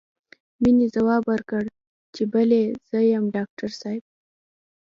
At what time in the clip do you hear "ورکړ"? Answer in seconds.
1.31-1.63